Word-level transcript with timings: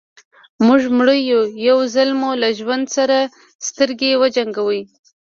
موږ 0.65 0.81
مړه 0.97 1.15
يو 1.31 1.41
يو 1.67 1.77
ځل 1.95 2.09
مو 2.19 2.31
له 2.41 2.49
ژوند 2.59 2.85
سره 2.97 3.17
سترګې 3.67 4.11
وجنګوئ. 4.21 4.81